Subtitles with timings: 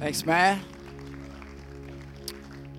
[0.00, 0.62] Thanks, man.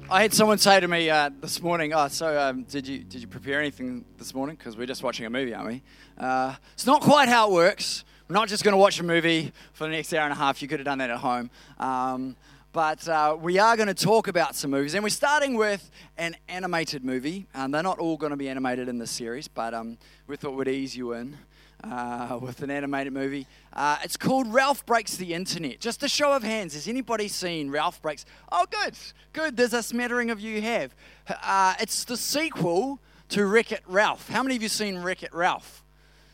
[0.09, 3.21] I had someone say to me uh, this morning, "Oh, so um, did you did
[3.21, 4.55] you prepare anything this morning?
[4.55, 5.83] Because we're just watching a movie, aren't we?"
[6.17, 8.05] Uh, it's not quite how it works.
[8.27, 10.63] We're not just going to watch a movie for the next hour and a half.
[10.63, 11.51] You could have done that at home.
[11.77, 12.35] Um,
[12.73, 16.35] but uh, we are going to talk about some movies, and we're starting with an
[16.49, 17.45] animated movie.
[17.53, 20.55] Um, they're not all going to be animated in this series, but um, we thought
[20.55, 21.37] we'd ease you in
[21.83, 23.47] uh, with an animated movie.
[23.73, 25.79] Uh, it's called Ralph Breaks the Internet.
[25.79, 26.73] Just a show of hands.
[26.73, 28.25] Has anybody seen Ralph Breaks?
[28.51, 28.95] Oh, good,
[29.33, 29.57] good.
[29.57, 30.93] There's a smattering of you have.
[31.27, 34.29] Uh, it's the sequel to Wreck It Ralph.
[34.29, 35.83] How many of you seen Wreck It Ralph?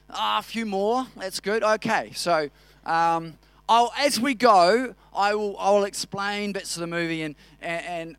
[0.09, 1.07] Ah, a few more.
[1.15, 1.63] That's good.
[1.63, 2.49] Okay, so.
[2.85, 3.37] Um,
[3.69, 7.85] I'll, as we go, I will, I will explain bits of the movie, and, and,
[7.85, 8.15] and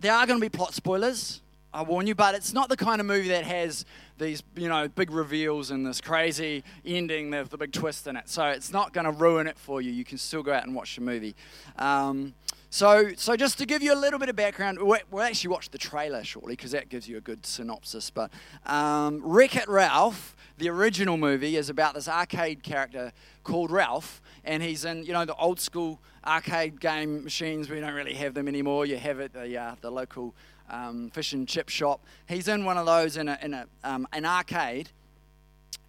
[0.00, 1.40] there are going to be plot spoilers.
[1.72, 3.84] I warn you, but it's not the kind of movie that has
[4.18, 8.28] these, you know, big reveals and this crazy ending with the big twist in it.
[8.28, 9.92] So it's not going to ruin it for you.
[9.92, 11.36] You can still go out and watch the movie.
[11.78, 12.34] Um,
[12.70, 15.78] so, so just to give you a little bit of background, we'll actually watch the
[15.78, 18.10] trailer shortly because that gives you a good synopsis.
[18.10, 18.32] But
[18.66, 24.62] um, Wreck It Ralph, the original movie, is about this arcade character called Ralph, and
[24.62, 27.68] he's in you know the old school arcade game machines.
[27.68, 28.86] We don't really have them anymore.
[28.86, 30.34] You have it the uh, the local
[30.68, 32.04] um, fish and chip shop.
[32.28, 34.90] He's in one of those in a in a um, an arcade.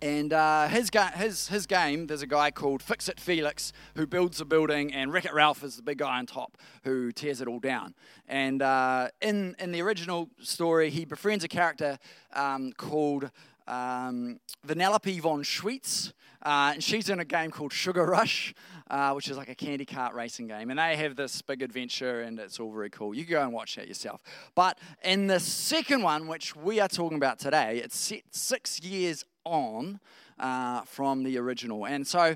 [0.03, 4.07] And uh, his, ga- his, his game, there's a guy called Fix It Felix who
[4.07, 7.39] builds a building, and Wreck It Ralph is the big guy on top who tears
[7.39, 7.93] it all down.
[8.27, 11.99] And uh, in, in the original story, he befriends a character
[12.33, 13.29] um, called
[13.67, 18.55] um, Vanellope von Schweetz, uh, and she's in a game called Sugar Rush,
[18.91, 20.69] uh, which is like a candy cart racing game.
[20.69, 23.15] And they have this big adventure, and it's all very cool.
[23.15, 24.21] You can go and watch that yourself.
[24.53, 29.23] But in the second one, which we are talking about today, it's set six years
[29.45, 30.01] on
[30.37, 31.85] uh, from the original.
[31.85, 32.35] And so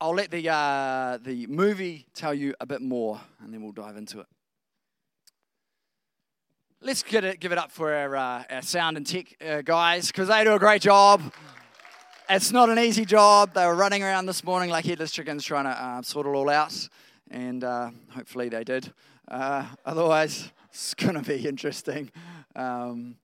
[0.00, 3.96] I'll let the, uh, the movie tell you a bit more, and then we'll dive
[3.96, 4.26] into it.
[6.80, 10.08] Let's get it, give it up for our, uh, our sound and tech uh, guys
[10.08, 11.22] because they do a great job.
[12.30, 13.54] It's not an easy job.
[13.54, 16.50] They were running around this morning like headless chickens trying to uh, sort it all
[16.50, 16.86] out,
[17.30, 18.92] and uh, hopefully they did.
[19.26, 22.10] Uh, otherwise, it's going to be interesting.
[22.54, 23.16] Um,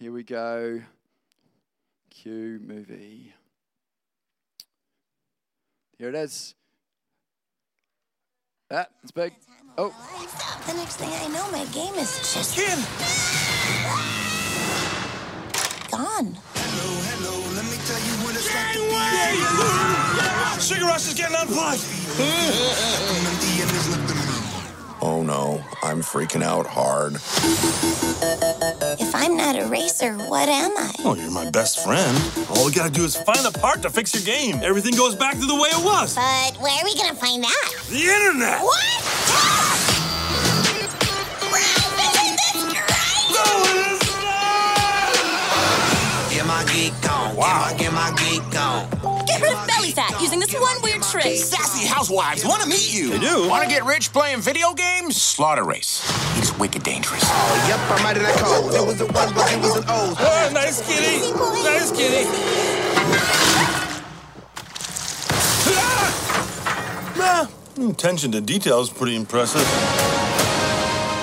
[0.00, 0.80] here we go.
[2.08, 3.34] Cue movie.
[5.98, 6.54] Here it is.
[8.70, 9.34] That it's big.
[9.76, 9.92] Oh.
[10.66, 14.20] The next thing I know, my game is just Kim!
[15.96, 16.36] gone.
[16.54, 18.74] Hello, hello, let me tell you when it's like
[20.60, 21.84] Sugar Rush is getting unplugged.
[25.06, 27.16] Oh no, I'm freaking out hard.
[28.98, 30.90] If I'm not a racer, what am I?
[31.04, 32.16] Oh, you're my best friend.
[32.48, 34.60] All we gotta do is find the part to fix your game.
[34.62, 36.14] Everything goes back to the way it was.
[36.14, 37.70] But where are we gonna find that?
[37.90, 38.62] The internet!
[38.62, 39.53] What?
[47.34, 47.74] Wow.
[47.76, 49.24] Get my, get my geek on.
[49.26, 51.36] Get rid of belly fat using this one weird trick.
[51.36, 53.10] Sassy housewives want to meet you.
[53.10, 53.48] They do.
[53.48, 55.20] Want to get rich playing video games?
[55.20, 56.02] Slaughter Race.
[56.38, 57.22] It is wicked dangerous.
[57.24, 58.74] Oh, Yep, I'm out of that code.
[58.74, 60.14] It was a one, but it was an O.
[60.18, 61.32] Oh, nice kitty.
[61.64, 62.28] Nice kitty.
[65.66, 66.20] Ah!
[67.16, 67.50] Ah,
[67.90, 69.62] Attention to detail is pretty impressive.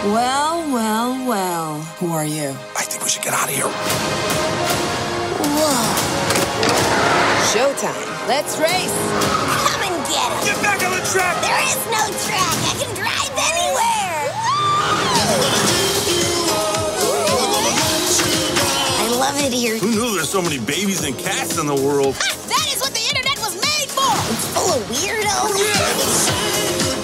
[0.06, 1.80] Well, well, well.
[2.00, 2.50] Who are you?
[2.76, 4.51] I think we should get out of here.
[5.62, 5.78] Whoa.
[7.54, 7.94] Showtime.
[8.28, 8.96] Let's race.
[9.70, 10.42] Come and get it.
[10.50, 11.38] Get back on the track!
[11.46, 12.58] There is no track.
[12.66, 14.26] I can drive anywhere.
[18.98, 19.78] I love it here.
[19.78, 22.16] Who knew there's so many babies and cats in the world?
[22.16, 24.10] That is what the internet was made for.
[24.34, 25.62] It's full of weirdos.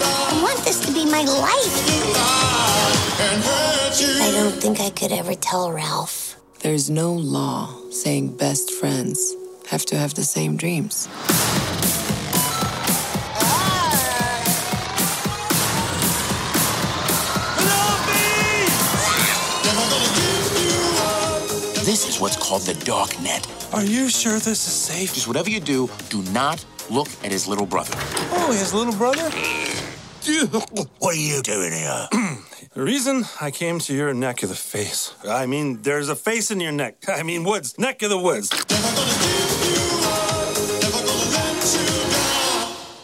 [0.01, 1.77] Oh, I want this to be my life.
[4.19, 6.26] I don't think I could ever tell Ralph.
[6.61, 9.35] There's no law saying best friends
[9.67, 11.07] have to have the same dreams.
[21.85, 23.47] This is what's called the dark net.
[23.71, 25.13] Are you sure this is safe?
[25.13, 27.93] Just whatever you do, do not look at his little brother.
[28.31, 29.29] Oh, his little brother?
[30.27, 32.07] What are you doing here?
[32.73, 35.15] The reason I came to your neck of the face.
[35.25, 36.97] I mean, there's a face in your neck.
[37.07, 38.51] I mean, woods, neck of the woods.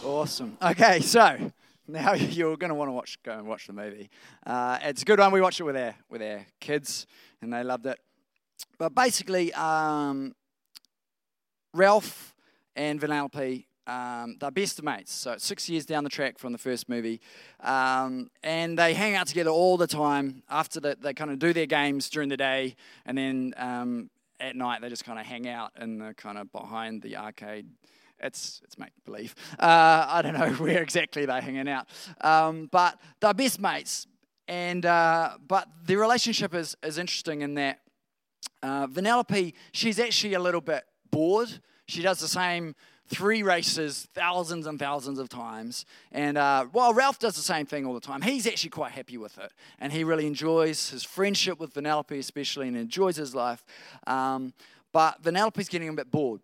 [0.04, 0.58] Awesome.
[0.62, 1.52] Okay, so
[1.88, 4.10] now you're going to want to watch, go and watch the movie.
[4.46, 5.31] Uh, it's a good one.
[5.31, 7.08] We watched it with our with our kids,
[7.42, 8.00] and they loved it.
[8.78, 10.36] But basically, um,
[11.74, 12.36] Ralph
[12.75, 15.14] and Vanellope um, they're best mates.
[15.14, 17.20] So six years down the track from the first movie,
[17.60, 20.44] um, and they hang out together all the time.
[20.50, 22.76] After they kind of do their games during the day,
[23.06, 24.10] and then um,
[24.40, 27.68] at night they just kind of hang out in the kind of behind the arcade.
[28.20, 29.36] It's it's make believe.
[29.60, 31.88] Uh, I don't know where exactly they're hanging out,
[32.22, 34.08] um, but they're best mates.
[34.48, 37.80] And uh, but the relationship is is interesting in that
[38.62, 41.50] uh, Vanellope she's actually a little bit bored.
[41.88, 42.76] She does the same
[43.08, 45.86] three races thousands and thousands of times.
[46.12, 49.18] And uh, while Ralph does the same thing all the time, he's actually quite happy
[49.18, 49.52] with it.
[49.80, 53.64] And he really enjoys his friendship with Vanellope, especially, and enjoys his life.
[54.08, 54.54] Um,
[54.92, 56.42] but Vanellope's getting a bit bored.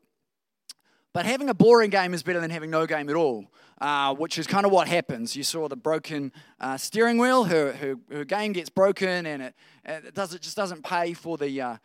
[1.12, 3.46] But having a boring game is better than having no game at all,
[3.82, 5.36] uh, which is kind of what happens.
[5.36, 7.46] You saw the broken uh, steering wheel.
[7.46, 9.56] Her, her, her game gets broken, and it,
[9.86, 11.78] it, does, it just doesn't pay for the, uh,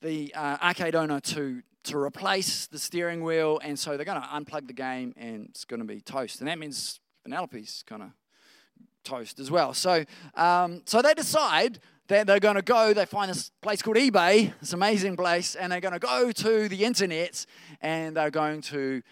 [0.00, 4.28] the uh, arcade owner to, to replace the steering wheel, and so they're going to
[4.28, 6.40] unplug the game, and it's going to be toast.
[6.40, 8.10] And that means Vanellope's kind of
[9.04, 9.74] toast as well.
[9.74, 12.92] So, um, so they decide that they're going to go.
[12.92, 16.68] They find this place called eBay, this amazing place, and they're going to go to
[16.68, 17.46] the internet,
[17.80, 19.02] and they're going to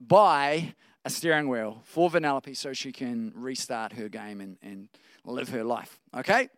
[0.00, 0.74] buy
[1.04, 4.88] a steering wheel for Vanellope so she can restart her game and, and
[5.24, 5.98] live her life.
[6.14, 6.48] Okay.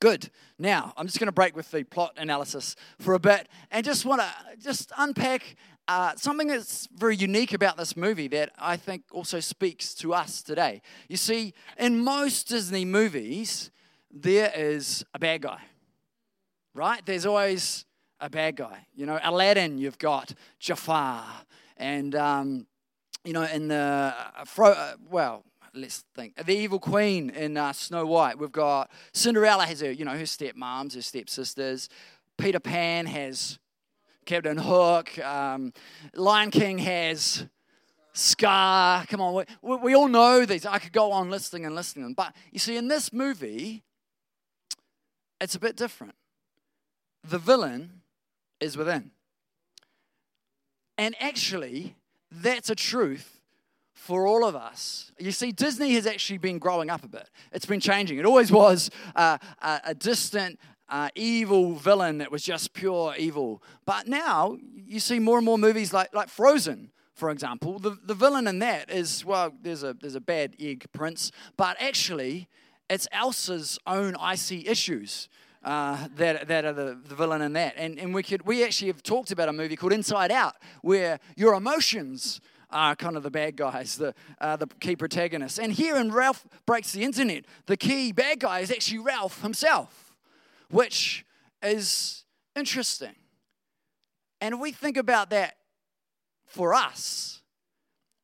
[0.00, 0.30] Good.
[0.58, 4.04] Now, I'm just going to break with the plot analysis for a bit and just
[4.04, 4.28] want to
[4.62, 5.56] just unpack
[5.88, 10.42] uh, something that's very unique about this movie that I think also speaks to us
[10.42, 10.82] today.
[11.08, 13.70] You see, in most Disney movies,
[14.12, 15.60] there is a bad guy,
[16.74, 17.04] right?
[17.04, 17.84] There's always
[18.20, 18.86] a bad guy.
[18.94, 21.24] You know, Aladdin, you've got Jafar,
[21.76, 22.66] and, um,
[23.24, 25.44] you know, in the, uh, Fro- uh, well,
[25.80, 26.34] let's think.
[26.36, 28.38] The evil queen in uh, Snow White.
[28.38, 31.88] We've got Cinderella has her, you know, her stepmoms, her stepsisters.
[32.36, 33.58] Peter Pan has
[34.26, 35.18] Captain Hook.
[35.18, 35.72] Um,
[36.14, 37.46] Lion King has
[38.12, 39.06] Scar.
[39.06, 40.66] Come on, we, we all know these.
[40.66, 42.14] I could go on listing and listing them.
[42.14, 43.84] But you see, in this movie,
[45.40, 46.14] it's a bit different.
[47.28, 48.02] The villain
[48.60, 49.12] is within.
[50.96, 51.94] And actually,
[52.30, 53.37] that's a truth
[53.98, 55.12] for all of us.
[55.18, 57.28] You see, Disney has actually been growing up a bit.
[57.52, 58.18] It's been changing.
[58.18, 60.58] It always was uh, a, distant,
[60.88, 63.62] uh, evil villain that was just pure evil.
[63.84, 64.56] But now
[64.86, 67.80] you see more and more movies like, like Frozen, for example.
[67.80, 71.76] The, the villain in that is, well, there's a, there's a bad egg prince, but
[71.80, 72.48] actually,
[72.88, 75.28] it's Elsa's own icy issues.
[75.64, 77.74] Uh, that, that are the, the villain in that.
[77.76, 81.18] And, and we, could, we actually have talked about a movie called Inside Out, where
[81.36, 85.58] your emotions are kind of the bad guys, the, uh, the key protagonists.
[85.58, 90.14] And here in Ralph Breaks the Internet, the key bad guy is actually Ralph himself,
[90.70, 91.24] which
[91.62, 92.24] is
[92.54, 93.14] interesting.
[94.40, 95.56] And if we think about that
[96.46, 97.42] for us,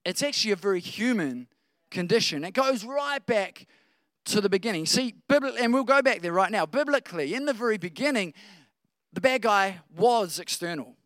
[0.04, 1.48] it's actually a very human
[1.90, 2.44] condition.
[2.44, 3.66] It goes right back
[4.26, 4.86] to the beginning.
[4.86, 6.66] See, and we'll go back there right now.
[6.66, 8.34] Biblically, in the very beginning,
[9.12, 10.96] the bad guy was external.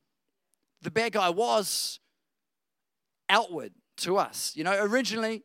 [0.83, 2.01] The bad guy was
[3.29, 4.53] outward to us.
[4.57, 5.43] You know, originally,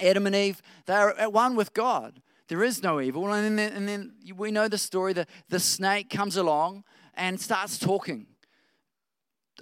[0.00, 2.20] Adam and Eve, they are at one with God.
[2.48, 3.32] There is no evil.
[3.32, 6.84] And then, and then we know the story that the snake comes along
[7.14, 8.26] and starts talking.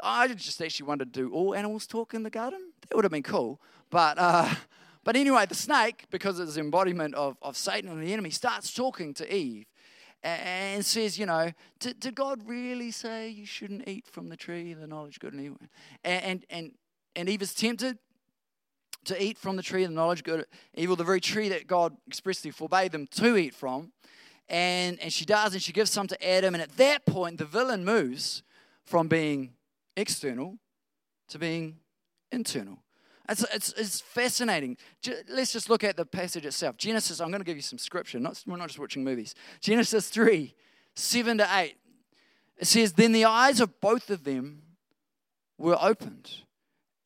[0.02, 2.72] I just actually wanted to do all animals talk in the garden.
[2.88, 3.60] That would have been cool.
[3.90, 4.54] But, uh,
[5.04, 9.14] but anyway, the snake, because it's embodiment of, of Satan and the enemy, starts talking
[9.14, 9.66] to Eve
[10.22, 14.72] and says, you know, did, did God really say you shouldn't eat from the tree
[14.72, 15.58] of the knowledge good and evil?
[16.04, 16.72] And, and, and
[17.16, 17.98] and Eve is tempted
[19.06, 20.44] to eat from the tree of the knowledge good
[20.74, 23.92] evil, the very tree that God expressly forbade them to eat from.
[24.48, 26.54] And, and she does, and she gives some to Adam.
[26.54, 28.42] And at that point, the villain moves
[28.84, 29.54] from being
[29.96, 30.58] external
[31.28, 31.78] to being
[32.30, 32.78] internal.
[33.28, 34.76] It's, it's, it's fascinating.
[35.28, 36.76] Let's just look at the passage itself.
[36.76, 38.20] Genesis, I'm going to give you some scripture.
[38.20, 39.34] Not, we're not just watching movies.
[39.60, 40.54] Genesis 3
[40.94, 41.76] 7 to 8.
[42.58, 44.62] It says, Then the eyes of both of them
[45.58, 46.30] were opened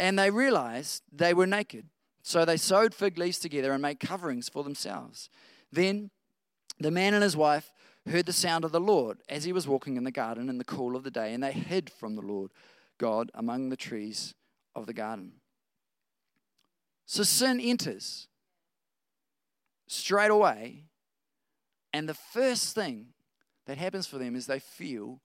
[0.00, 1.86] and they realized they were naked.
[2.22, 5.28] So they sewed fig leaves together and made coverings for themselves.
[5.70, 6.10] Then
[6.78, 7.70] the man and his wife
[8.08, 10.64] heard the sound of the Lord as he was walking in the garden in the
[10.64, 12.50] cool of the day, and they hid from the Lord
[12.98, 14.34] God among the trees
[14.74, 15.32] of the garden.
[17.04, 18.26] So sin enters
[19.86, 20.84] straight away,
[21.92, 23.08] and the first thing
[23.66, 25.20] that happens for them is they feel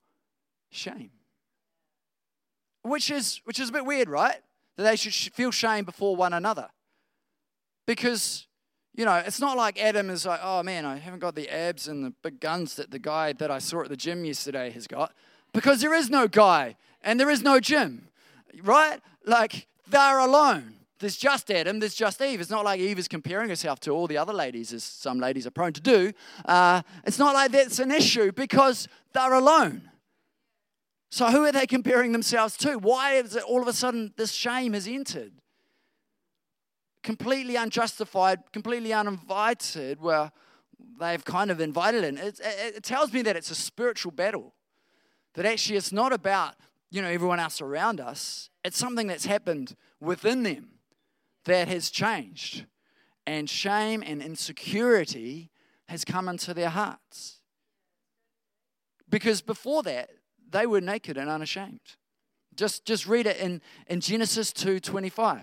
[0.70, 1.12] shame.
[2.82, 4.42] Which is, which is a bit weird, right?
[4.78, 6.70] That they should feel shame before one another.
[7.86, 8.48] Because,
[8.96, 11.88] you know, it's not like Adam is like, oh man, I haven't got the abs
[11.88, 14.88] and the big guns that the guy that I saw at the gym yesterday has
[14.88, 15.14] got.
[15.54, 18.08] Because there is no guy and there is no gym,
[18.64, 19.00] right?
[19.26, 20.74] Like, they're alone.
[21.00, 22.40] There's just Adam, there's just Eve.
[22.40, 25.46] It's not like Eve is comparing herself to all the other ladies, as some ladies
[25.46, 26.14] are prone to do.
[26.46, 29.90] Uh, it's not like that's an issue because they're alone.
[31.10, 32.78] So, who are they comparing themselves to?
[32.78, 35.34] Why is it all of a sudden this shame has entered?
[37.04, 40.32] Completely unjustified, completely uninvited, where
[41.00, 42.18] they've kind of invited in.
[42.18, 44.54] It, it, it tells me that it's a spiritual battle.
[45.36, 46.56] That actually it's not about
[46.90, 48.50] you know everyone else around us.
[48.64, 50.70] It's something that's happened within them
[51.46, 52.66] that has changed.
[53.28, 55.50] And shame and insecurity
[55.88, 57.40] has come into their hearts.
[59.10, 60.10] Because before that,
[60.56, 61.82] they were naked and unashamed.
[62.56, 65.42] Just, just read it in, in Genesis 2.25.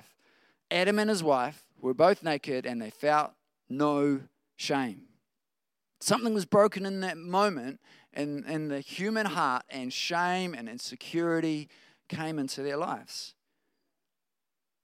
[0.70, 3.32] Adam and his wife were both naked and they felt
[3.68, 4.22] no
[4.56, 5.02] shame.
[6.00, 7.78] Something was broken in that moment
[8.14, 11.68] in, in the human heart, and shame and insecurity
[12.08, 13.34] came into their lives.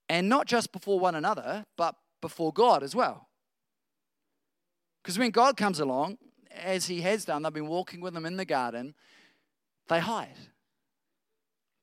[0.08, 3.28] And not just before one another, but before God as well.
[5.02, 6.18] Because when God comes along,
[6.50, 8.94] as He has done, they've been walking with Him in the garden,
[9.88, 10.37] they hide.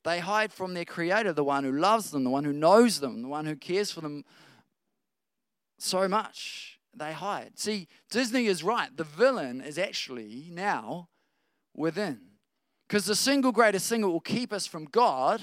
[0.03, 3.23] They hide from their Creator, the one who loves them, the one who knows them,
[3.23, 4.23] the one who cares for them
[5.79, 6.79] so much.
[6.95, 7.57] They hide.
[7.59, 8.95] See, Disney is right.
[8.95, 11.09] The villain is actually now
[11.75, 12.21] within.
[12.87, 15.41] Because the single greatest thing that will keep us from God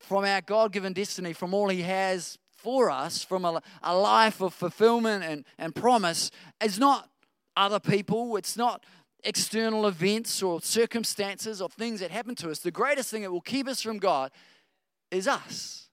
[0.00, 4.40] from our God given destiny, from all He has for us, from a, a life
[4.40, 6.30] of fulfillment and, and promise,
[6.62, 7.08] is not
[7.56, 8.84] other people, it's not
[9.24, 12.60] external events or circumstances or things that happen to us.
[12.60, 14.30] The greatest thing that will keep us from God
[15.10, 15.88] is us.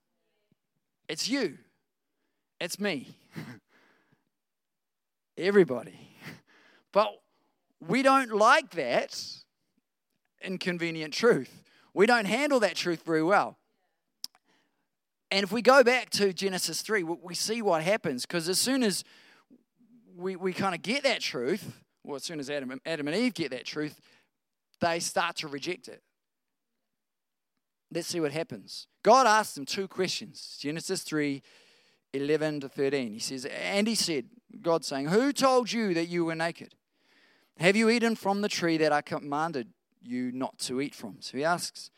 [1.08, 1.58] It's you.
[2.60, 3.16] It's me.
[5.38, 6.00] Everybody.
[6.92, 7.22] But
[7.86, 9.22] we don't like that
[10.42, 11.64] inconvenient truth.
[11.94, 13.58] We don't handle that truth very well.
[15.30, 18.82] And if we go back to Genesis 3, we see what happens because as soon
[18.82, 19.04] as
[20.16, 23.34] we, we kind of get that truth, well, as soon as Adam, Adam and Eve
[23.34, 24.00] get that truth,
[24.80, 26.02] they start to reject it.
[27.94, 28.88] Let's see what happens.
[29.04, 31.42] God asked them two questions Genesis 3
[32.14, 33.14] 11 to 13.
[33.14, 34.26] He says, And he said,
[34.62, 36.74] God saying, Who told you that you were naked?
[37.60, 39.68] Have you eaten from the tree that I commanded
[40.02, 41.18] you not to eat from?
[41.20, 41.90] So he asks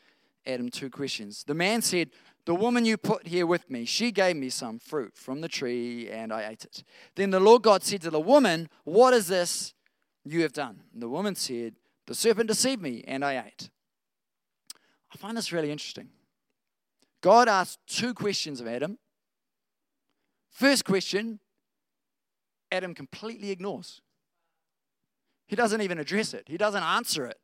[0.46, 1.44] Adam two questions.
[1.44, 2.10] The man said,
[2.46, 6.08] the woman you put here with me, she gave me some fruit from the tree
[6.08, 6.82] and I ate it.
[7.14, 9.74] Then the Lord God said to the woman, What is this
[10.24, 10.82] you have done?
[10.92, 11.74] And the woman said,
[12.06, 13.70] The serpent deceived me and I ate.
[15.12, 16.08] I find this really interesting.
[17.20, 18.98] God asked two questions of Adam.
[20.50, 21.40] First question,
[22.72, 24.00] Adam completely ignores.
[25.46, 27.38] He doesn't even address it, he doesn't answer it.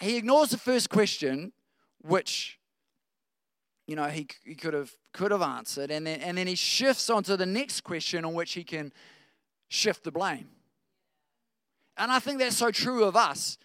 [0.00, 1.52] He ignores the first question,
[2.02, 2.58] which
[3.88, 7.08] you know, he, he could have could have answered, and then and then he shifts
[7.08, 8.92] onto the next question on which he can
[9.68, 10.48] shift the blame.
[11.98, 13.58] And I think that's so true of us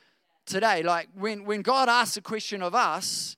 [0.46, 0.84] today.
[0.84, 3.38] Like when when God asks a question of us,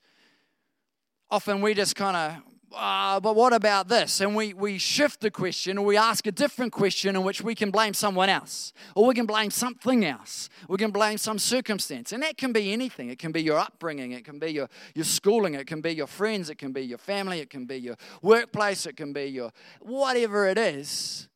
[1.30, 2.42] often we just kind of
[2.74, 4.20] uh, but what about this?
[4.20, 7.54] And we, we shift the question or we ask a different question in which we
[7.54, 10.48] can blame someone else or we can blame something else.
[10.68, 12.12] We can blame some circumstance.
[12.12, 13.08] And that can be anything.
[13.08, 16.06] It can be your upbringing, it can be your, your schooling, it can be your
[16.06, 19.52] friends, it can be your family, it can be your workplace, it can be your
[19.80, 21.28] whatever it is.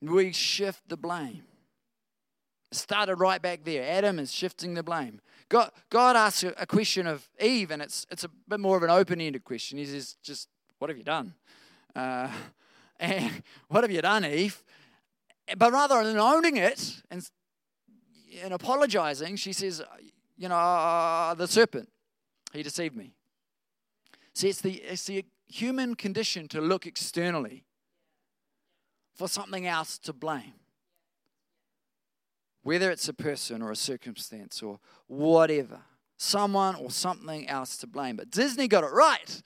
[0.00, 1.44] We shift the blame.
[2.74, 3.88] Started right back there.
[3.88, 5.20] Adam is shifting the blame.
[5.48, 8.90] God, God asks a question of Eve, and it's, it's a bit more of an
[8.90, 9.78] open ended question.
[9.78, 11.34] He says, Just what have you done?
[11.94, 12.28] Uh,
[13.00, 14.62] and what have you done, Eve?
[15.56, 17.28] But rather than owning it and,
[18.42, 19.80] and apologizing, she says,
[20.36, 21.88] You know, uh, the serpent,
[22.52, 23.12] he deceived me.
[24.32, 27.64] See, it's the, it's the human condition to look externally
[29.14, 30.54] for something else to blame
[32.64, 35.82] whether it's a person or a circumstance or whatever,
[36.16, 38.16] someone or something else to blame.
[38.16, 39.42] But Disney got it right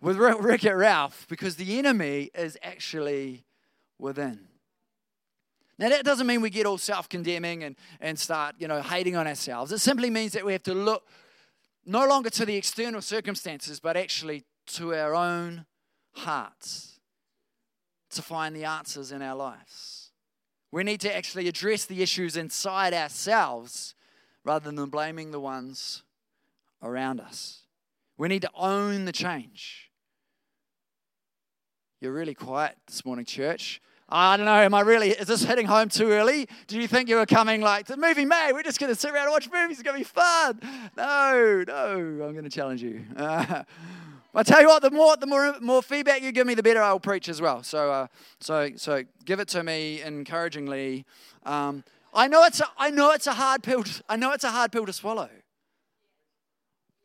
[0.00, 3.44] with Wreck It Ralph because the enemy is actually
[3.98, 4.48] within.
[5.78, 9.16] Now, that doesn't mean we get all self condemning and, and start, you know, hating
[9.16, 9.72] on ourselves.
[9.72, 11.04] It simply means that we have to look
[11.84, 15.66] no longer to the external circumstances, but actually to our own
[16.12, 17.00] hearts
[18.10, 20.01] to find the answers in our lives.
[20.72, 23.94] We need to actually address the issues inside ourselves
[24.42, 26.02] rather than blaming the ones
[26.82, 27.60] around us.
[28.16, 29.90] We need to own the change.
[32.00, 33.80] You're really quiet this morning, church.
[34.08, 34.52] I don't know.
[34.52, 35.10] Am I really?
[35.10, 36.48] Is this hitting home too early?
[36.66, 38.50] Do you think you were coming like the movie May?
[38.52, 39.78] We're just going to sit around and watch movies.
[39.78, 40.60] It's going to be fun.
[40.96, 42.24] No, no.
[42.26, 43.04] I'm going to challenge you.
[44.34, 46.82] I tell you what, the more the more more feedback you give me, the better
[46.82, 47.62] I'll preach as well.
[47.62, 48.06] So uh,
[48.40, 51.04] so so give it to me encouragingly.
[51.44, 51.84] Um,
[52.14, 53.82] I know it's a, I know it's a hard pill.
[53.82, 55.28] To, I know it's a hard pill to swallow.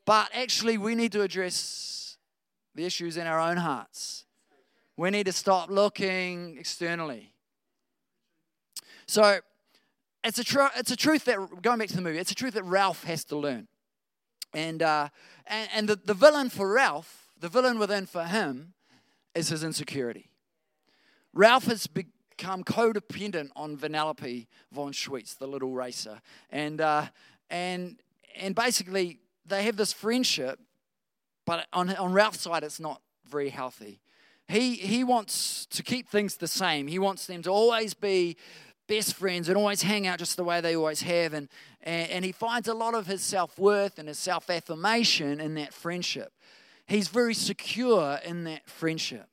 [0.06, 2.16] But actually, we need to address
[2.74, 4.24] the issues in our own hearts.
[4.96, 7.32] We need to stop looking externally.
[9.06, 9.40] So
[10.24, 12.54] it's a, tr- it's a truth that, going back to the movie, it's a truth
[12.54, 13.68] that Ralph has to learn.
[14.54, 15.08] And, uh,
[15.46, 18.74] and, and the, the villain for Ralph, the villain within for him,
[19.34, 20.30] is his insecurity.
[21.32, 26.20] Ralph has become codependent on Vanellope von Schweetz, the little racer.
[26.50, 27.06] And, uh,
[27.50, 28.00] and,
[28.36, 30.58] and basically, they have this friendship,
[31.46, 34.00] but on, on Ralph's side, it's not very healthy.
[34.48, 36.86] He, he wants to keep things the same.
[36.86, 38.36] He wants them to always be
[38.88, 41.34] best friends and always hang out just the way they always have.
[41.34, 41.48] And,
[41.82, 45.54] and, and he finds a lot of his self worth and his self affirmation in
[45.54, 46.32] that friendship.
[46.88, 49.28] He's very secure in that friendship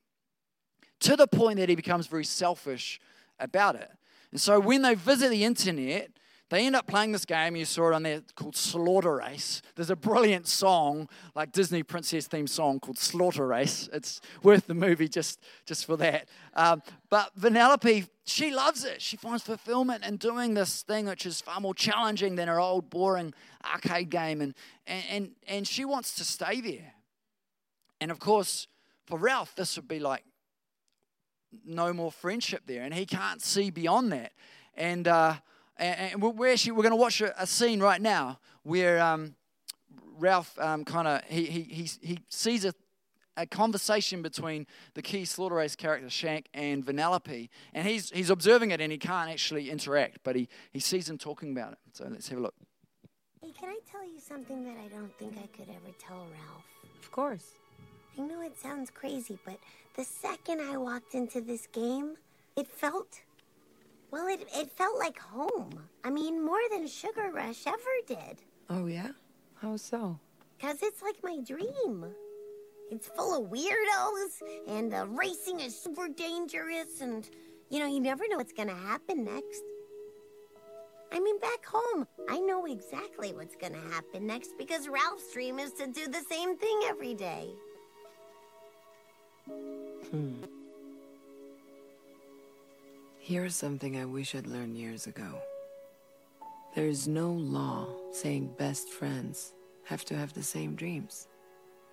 [1.00, 3.00] to the point that he becomes very selfish
[3.40, 3.92] about it.
[4.32, 6.10] And so when they visit the internet,
[6.50, 9.62] they end up playing this game, you saw it on there, called Slaughter Race.
[9.76, 13.90] There's a brilliant song, like Disney princess theme song called Slaughter Race.
[13.94, 16.28] It's worth the movie just, just for that.
[16.56, 19.02] Um, but Vanellope, she loves it.
[19.02, 22.90] She finds fulfillment in doing this thing, which is far more challenging than her old
[22.90, 23.34] boring
[23.64, 24.42] arcade game.
[24.42, 24.54] And,
[24.86, 26.95] and, and, and she wants to stay there.
[28.02, 28.68] And of course,
[29.06, 30.24] for Ralph, this would be like
[31.66, 32.84] no more friendship there.
[32.84, 34.34] And he can't see beyond that.
[34.76, 35.36] And, uh,
[35.78, 39.36] and, we're actually we're going to watch a, a, scene right now where um,
[40.18, 42.74] Ralph um, kind of he, he, he, he sees a,
[43.38, 48.72] a conversation between the key slaughter race character Shank and Vanellope, and he's he's observing
[48.72, 51.80] it and he can't actually interact, but he, he sees them talking about it.
[51.94, 52.56] So let's have a look.
[53.42, 56.66] Hey, can I tell you something that I don't think I could ever tell Ralph?
[57.02, 57.52] Of course.
[58.18, 59.60] I know it sounds crazy, but
[59.96, 62.16] the second I walked into this game,
[62.56, 63.22] it felt
[64.12, 65.72] well, it, it felt like home.
[66.06, 68.38] I mean, more than Sugar Rush ever did.
[68.70, 69.10] Oh, yeah?
[69.56, 70.18] How so?
[70.58, 72.06] Because it's like my dream.
[72.90, 77.28] It's full of weirdos, and the racing is super dangerous, and,
[77.70, 79.64] you know, you never know what's to happen next.
[81.12, 85.74] I mean, back home, I know exactly what's to happen next because Ralph's dream is
[85.74, 87.50] to do the same thing every day.
[89.48, 90.44] Hmm.
[93.20, 95.42] Here's something I wish I'd learned years ago.
[96.76, 99.54] There is no law saying best friends
[99.86, 101.28] have to have the same dreams.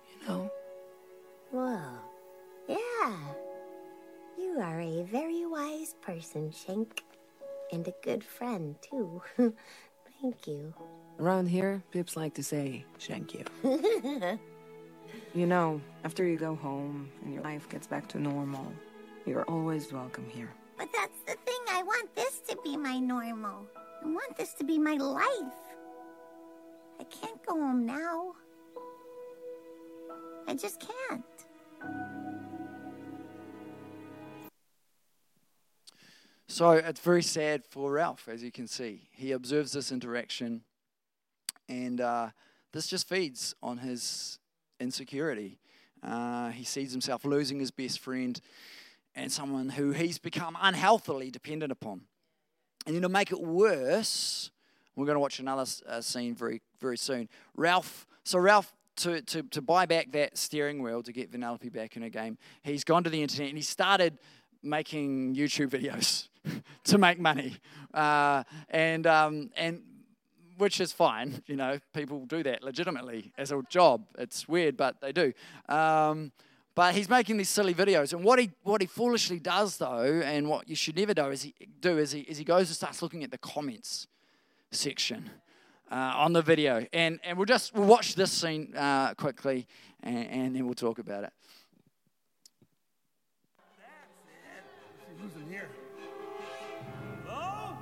[0.09, 0.51] You know?
[1.51, 1.79] Whoa.
[2.67, 3.17] Yeah.
[4.37, 7.03] You are a very wise person, Shank.
[7.71, 9.21] And a good friend, too.
[10.21, 10.73] Thank you.
[11.19, 14.39] Around here, Pips like to say, Shank you.
[15.33, 18.71] you know, after you go home and your life gets back to normal,
[19.25, 20.49] you're always welcome here.
[20.77, 21.59] But that's the thing.
[21.69, 23.67] I want this to be my normal.
[24.03, 25.53] I want this to be my life.
[26.99, 28.33] I can't go home now.
[30.47, 31.23] I just can't.
[36.47, 39.07] So it's very sad for Ralph, as you can see.
[39.11, 40.61] He observes this interaction,
[41.67, 42.29] and uh,
[42.73, 44.37] this just feeds on his
[44.83, 45.59] insecurity.
[46.03, 48.39] Uh, he sees himself losing his best friend
[49.15, 52.01] and someone who he's become unhealthily dependent upon.
[52.85, 54.51] And then to make it worse,
[54.95, 57.29] we're going to watch another uh, scene very, very soon.
[57.55, 61.97] Ralph, so Ralph, to, to, to buy back that steering wheel to get Vanellope back
[61.97, 64.19] in a game, he's gone to the internet and he started
[64.61, 66.27] making YouTube videos
[66.83, 67.57] to make money.
[67.93, 69.81] Uh, and, um, and
[70.63, 74.05] which is fine, you know, people do that legitimately as a job.
[74.17, 75.33] It's weird, but they do.
[75.67, 76.31] Um,
[76.73, 78.13] but he's making these silly videos.
[78.13, 81.43] And what he, what he foolishly does, though, and what you should never do is
[81.43, 84.07] he, do is he, is he goes and starts looking at the comments
[84.71, 85.29] section
[85.91, 86.85] uh, on the video.
[86.93, 89.67] And, and we'll just we'll watch this scene uh, quickly,
[90.01, 91.33] and, and then we'll talk about it.
[95.19, 95.69] Who's in here?
[97.25, 97.77] Hello?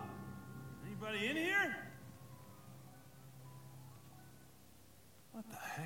[0.86, 1.61] Anybody in here?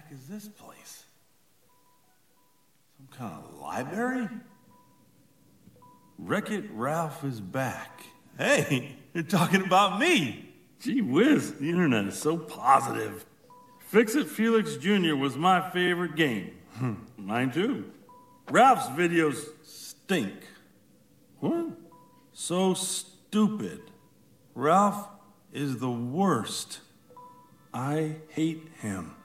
[0.06, 1.04] Heck is this place?
[2.98, 4.30] Some kind of library?
[6.18, 8.04] Wreck It Ralph is back.
[8.38, 10.50] Hey, you're talking about me.
[10.80, 13.26] Gee whiz, the internet is so positive.
[13.80, 15.16] Fix It Felix Jr.
[15.16, 16.52] was my favorite game.
[16.74, 16.94] Hmm.
[17.18, 17.92] Mine too.
[18.50, 20.34] Ralph's videos stink.
[21.40, 21.68] What?
[22.34, 23.82] So stupid.
[24.54, 25.08] Ralph
[25.54, 26.80] is the worst.
[27.74, 29.16] I hate him.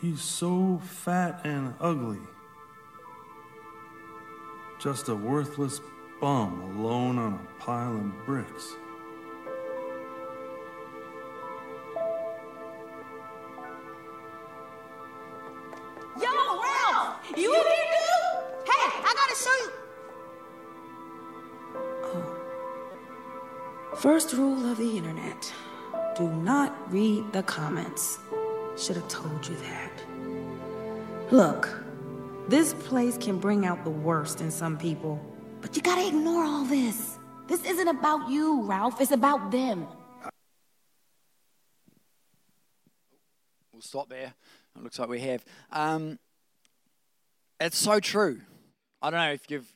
[0.00, 2.20] He's so fat and ugly.
[4.78, 5.80] Just a worthless
[6.20, 8.76] bum alone on a pile of bricks.
[16.20, 17.16] Yo, Ralph!
[17.36, 18.38] You in here, dude?
[18.66, 19.70] Hey, I gotta show you.
[22.04, 22.36] Oh.
[23.96, 25.52] First rule of the internet
[26.16, 28.20] do not read the comments.
[28.78, 29.92] Should have told you that.
[31.32, 31.68] Look,
[32.48, 35.20] this place can bring out the worst in some people,
[35.60, 37.18] but you gotta ignore all this.
[37.48, 39.00] This isn't about you, Ralph.
[39.00, 39.86] It's about them.
[43.72, 44.34] We'll stop there.
[44.76, 45.44] It looks like we have.
[45.72, 46.18] Um,
[47.58, 48.40] it's so true.
[49.02, 49.72] I don't know if you've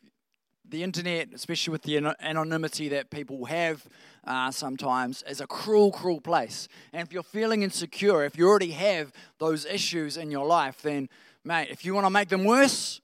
[0.73, 3.87] the internet, especially with the ano- anonymity that people have
[4.27, 6.67] uh, sometimes, is a cruel, cruel place.
[6.93, 11.09] And if you're feeling insecure, if you already have those issues in your life, then,
[11.45, 13.01] mate, if you want to make them worse,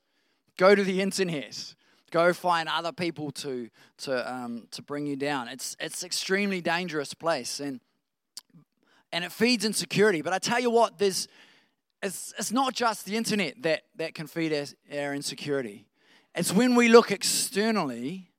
[0.57, 1.75] go to the internet.
[2.11, 5.47] Go find other people to to um, to bring you down.
[5.49, 7.81] It's it's extremely dangerous place, and
[9.13, 10.23] and it feeds insecurity.
[10.23, 11.29] But I tell you what, there's
[12.03, 14.53] it's, it's not just the internet that, that can feed
[14.93, 15.88] our insecurity.
[16.35, 18.31] It's when we look externally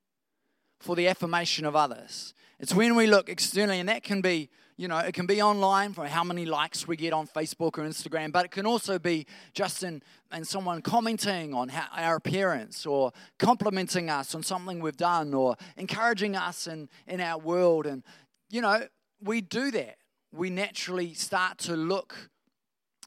[0.80, 2.34] for the affirmation of others.
[2.58, 5.92] It's when we look externally, and that can be, you know, it can be online
[5.94, 9.26] for how many likes we get on Facebook or Instagram, but it can also be
[9.54, 14.96] just in, in someone commenting on how, our appearance or complimenting us on something we've
[14.96, 17.86] done or encouraging us in, in our world.
[17.86, 18.02] And,
[18.50, 18.86] you know,
[19.22, 19.96] we do that.
[20.32, 22.30] We naturally start to look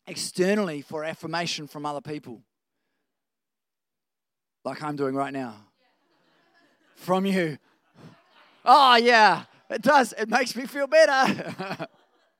[0.07, 2.41] externally for affirmation from other people.
[4.63, 5.55] Like I'm doing right now.
[6.95, 7.57] From you.
[8.63, 10.13] Oh, yeah, it does.
[10.17, 11.87] It makes me feel better.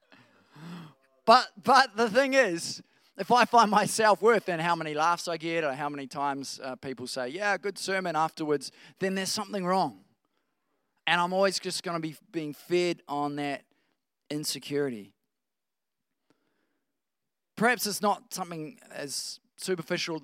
[1.26, 2.82] but but the thing is,
[3.18, 6.08] if I find my self worth in how many laughs I get or how many
[6.08, 10.00] times uh, people say, yeah, good sermon afterwards, then there's something wrong.
[11.06, 13.64] And I'm always just going to be being fed on that
[14.30, 15.14] insecurity.
[17.58, 20.22] Perhaps it's not something as superficial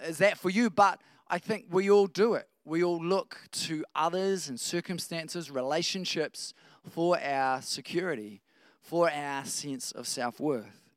[0.00, 1.00] as that for you, but
[1.34, 2.48] I think we all do it.
[2.64, 6.54] We all look to others and circumstances, relationships
[6.88, 8.40] for our security,
[8.80, 10.92] for our sense of self worth.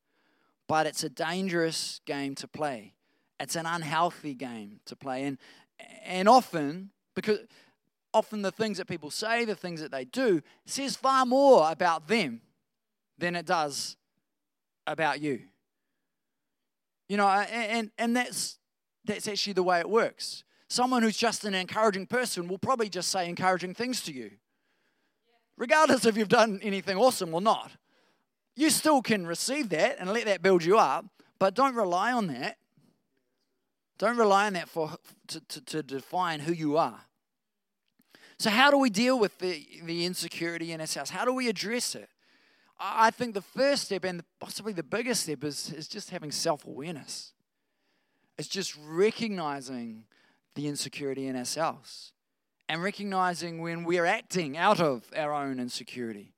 [0.68, 2.94] But it's a dangerous game to play.
[3.40, 5.24] It's an unhealthy game to play.
[5.24, 5.40] And,
[6.06, 7.40] and often, because
[8.14, 12.08] often the things that people say, the things that they do, says far more about
[12.08, 12.42] them
[13.18, 13.98] than it does
[14.86, 15.40] about you.
[17.10, 18.60] You know, and, and that's,
[19.08, 20.44] that's actually the way it works.
[20.70, 24.32] Someone who's just an encouraging person will probably just say encouraging things to you,
[25.58, 27.72] regardless if you've done anything awesome or not.
[28.56, 31.06] You still can receive that and let that build you up,
[31.40, 32.58] but don't rely on that.
[33.98, 37.02] Don't rely on that for, to, to, to define who you are.
[38.40, 41.10] So, how do we deal with the, the insecurity in ourselves?
[41.10, 42.10] How do we address it?
[42.80, 46.66] I think the first step, and possibly the biggest step, is, is just having self
[46.66, 47.34] awareness.
[48.38, 50.04] It's just recognizing
[50.56, 52.14] the insecurity in ourselves
[52.70, 56.34] and recognizing when we're acting out of our own insecurity.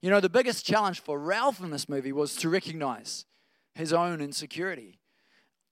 [0.00, 3.24] You know, the biggest challenge for Ralph in this movie was to recognize
[3.74, 4.98] his own insecurity.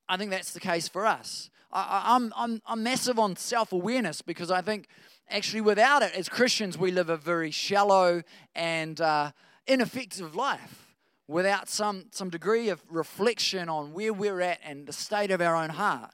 [0.09, 1.51] I think that's the case for us.
[1.73, 4.87] I, am I'm, I'm massive on self awareness because I think
[5.31, 8.23] actually without it, as Christians, we live a very shallow
[8.55, 9.33] and uh,
[9.67, 10.82] ineffective life
[11.29, 15.57] without some, some degree of reflection on where we're at and the state of our
[15.57, 16.11] own heart.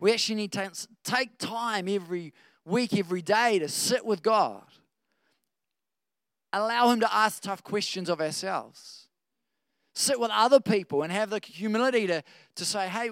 [0.00, 0.70] We actually need to
[1.04, 2.32] take time every
[2.64, 4.64] week, every day to sit with God.
[6.52, 9.08] Allow Him to ask tough questions of ourselves.
[9.94, 12.22] Sit with other people and have the humility to,
[12.56, 13.10] to say, hey,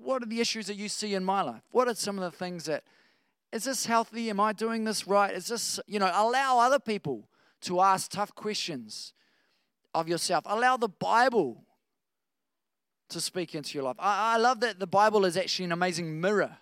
[0.00, 1.62] what are the issues that you see in my life?
[1.70, 2.84] What are some of the things that,
[3.52, 4.30] is this healthy?
[4.30, 5.34] Am I doing this right?
[5.34, 7.28] Is this, you know, allow other people
[7.62, 9.12] to ask tough questions
[9.96, 10.44] of yourself.
[10.46, 11.64] Allow the Bible
[13.08, 13.96] to speak into your life.
[13.98, 16.58] I, I love that the Bible is actually an amazing mirror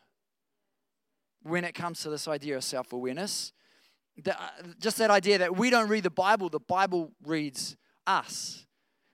[1.42, 3.53] when it comes to this idea of self awareness.
[4.25, 4.33] Uh,
[4.79, 8.66] just that idea that we don't read the Bible, the Bible reads us.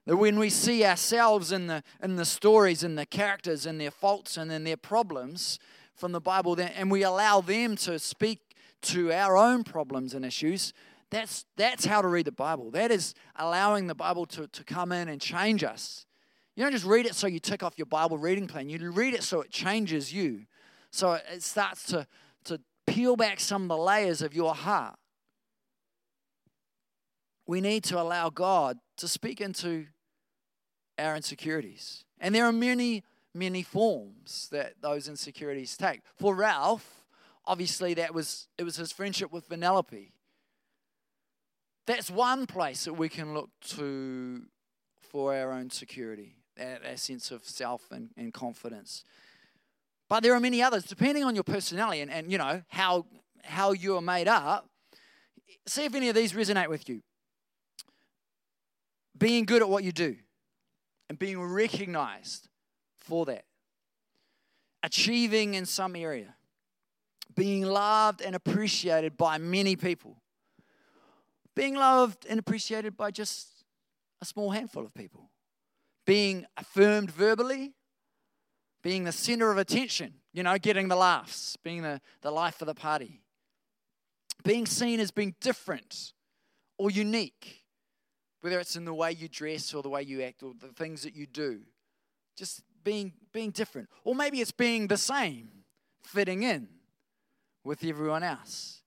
[0.06, 3.90] That when we see ourselves in the, in the stories and the characters and their
[3.90, 5.58] faults and then their problems
[5.94, 8.40] from the Bible, and we allow them to speak
[8.82, 10.74] to our own problems and issues,
[11.10, 12.70] that's, that's how to read the Bible.
[12.70, 16.06] That is allowing the Bible to, to come in and change us.
[16.54, 18.68] You don't just read it so you tick off your Bible reading plan.
[18.68, 20.46] You read it so it changes you.
[20.90, 22.06] So it starts to,
[22.44, 24.96] to peel back some of the layers of your heart.
[27.46, 29.86] We need to allow God to speak into
[30.98, 32.04] our insecurities.
[32.20, 33.02] And there are many,
[33.34, 36.02] many forms that those insecurities take.
[36.16, 37.04] For Ralph,
[37.46, 40.12] obviously that was it was his friendship with Vanellope.
[41.90, 44.42] That's one place that we can look to
[45.10, 49.02] for our own security, that sense of self and, and confidence.
[50.08, 53.06] But there are many others, depending on your personality and, and you know how
[53.42, 54.68] how you are made up.
[55.66, 57.02] See if any of these resonate with you.
[59.18, 60.14] Being good at what you do
[61.08, 62.48] and being recognized
[63.00, 63.46] for that.
[64.84, 66.36] Achieving in some area.
[67.34, 70.19] Being loved and appreciated by many people.
[71.54, 73.64] Being loved and appreciated by just
[74.22, 75.30] a small handful of people.
[76.06, 77.74] Being affirmed verbally.
[78.82, 82.66] Being the center of attention, you know, getting the laughs, being the, the life of
[82.66, 83.20] the party.
[84.42, 86.14] Being seen as being different
[86.78, 87.62] or unique,
[88.40, 91.02] whether it's in the way you dress or the way you act or the things
[91.02, 91.60] that you do.
[92.38, 93.90] Just being, being different.
[94.02, 95.50] Or maybe it's being the same,
[96.02, 96.66] fitting in
[97.62, 98.80] with everyone else.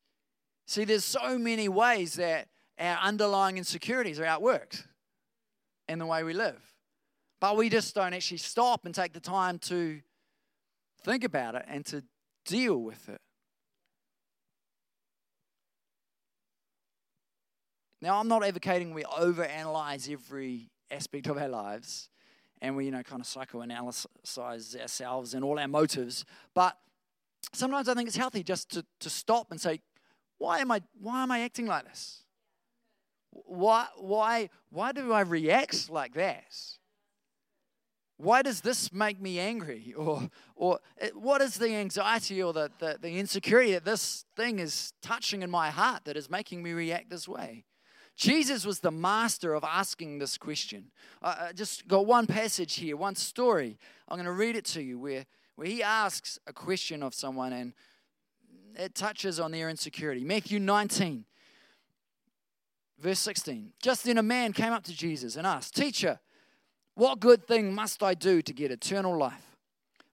[0.65, 2.47] See, there's so many ways that
[2.79, 4.83] our underlying insecurities are outworked
[5.87, 6.61] in the way we live.
[7.39, 10.01] But we just don't actually stop and take the time to
[11.03, 12.03] think about it and to
[12.45, 13.19] deal with it.
[18.01, 22.09] Now, I'm not advocating we overanalyze every aspect of our lives
[22.61, 24.05] and we, you know, kind of psychoanalyze
[24.77, 26.25] ourselves and all our motives.
[26.53, 26.77] But
[27.53, 29.79] sometimes I think it's healthy just to, to stop and say,
[30.37, 32.22] why am I why am I acting like this?
[33.45, 36.53] Why why why do I react like that?
[38.17, 39.93] Why does this make me angry?
[39.97, 44.59] Or or eh, what is the anxiety or the, the, the insecurity that this thing
[44.59, 47.65] is touching in my heart that is making me react this way?
[48.15, 50.91] Jesus was the master of asking this question.
[51.21, 53.79] I just got one passage here, one story.
[54.07, 57.53] I'm going to read it to you where, where he asks a question of someone
[57.53, 57.73] and
[58.75, 60.23] it touches on their insecurity.
[60.23, 61.25] Matthew 19,
[63.03, 63.73] verse 16.
[63.81, 66.19] Just then a man came up to Jesus and asked, Teacher,
[66.95, 69.57] what good thing must I do to get eternal life?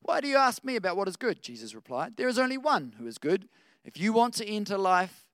[0.02, 1.42] Why do you ask me about what is good?
[1.42, 3.48] Jesus replied, There is only one who is good.
[3.84, 5.24] If you want to enter life,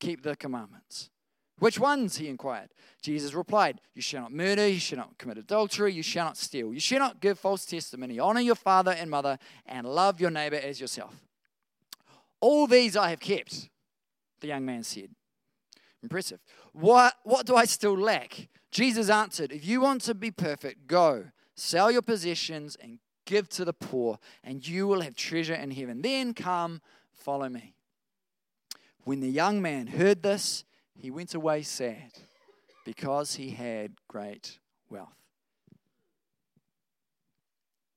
[0.00, 1.10] keep the commandments.
[1.58, 2.18] Which ones?
[2.18, 2.68] He inquired.
[3.02, 6.72] Jesus replied, You shall not murder, you shall not commit adultery, you shall not steal,
[6.72, 10.56] you shall not give false testimony, honor your father and mother, and love your neighbor
[10.56, 11.14] as yourself.
[12.40, 13.68] All these I have kept,
[14.40, 15.10] the young man said.
[16.02, 16.38] Impressive.
[16.72, 18.48] What, what do I still lack?
[18.70, 23.64] Jesus answered, If you want to be perfect, go, sell your possessions and give to
[23.64, 26.02] the poor, and you will have treasure in heaven.
[26.02, 26.80] Then come,
[27.12, 27.74] follow me.
[29.04, 32.12] When the young man heard this, he went away sad
[32.84, 34.58] because he had great
[34.90, 35.14] wealth.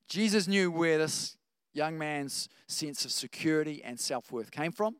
[0.08, 1.38] Jesus knew where this
[1.74, 4.98] young man's sense of security and self worth came from.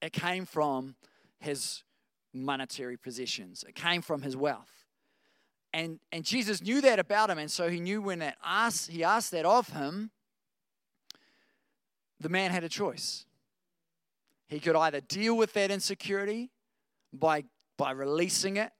[0.00, 0.94] It came from
[1.40, 1.82] his
[2.36, 4.84] monetary possessions, it came from his wealth.
[5.72, 9.04] And, and Jesus knew that about him, and so he knew when that asked, he
[9.04, 10.10] asked that of him,
[12.18, 13.26] the man had a choice.
[14.48, 16.50] He could either deal with that insecurity
[17.12, 17.44] by,
[17.76, 18.72] by releasing it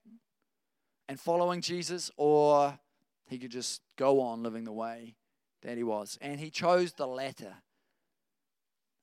[1.09, 2.79] and following Jesus, or
[3.27, 5.16] he could just go on living the way
[5.62, 6.16] that he was.
[6.21, 7.55] And he chose the latter.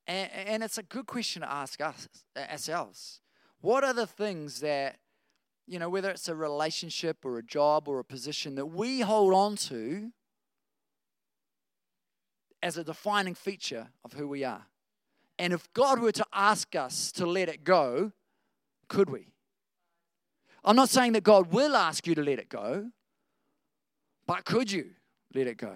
[0.07, 3.19] And, and it's a good question to ask us ourselves.
[3.63, 4.97] What are the things that,
[5.67, 9.33] you know, whether it's a relationship or a job or a position that we hold
[9.33, 10.11] on to
[12.61, 14.65] as a defining feature of who we are?
[15.39, 18.11] And if God were to ask us to let it go,
[18.89, 19.29] could we?
[20.65, 22.91] I'm not saying that God will ask you to let it go,
[24.27, 24.89] but could you
[25.33, 25.73] let it go?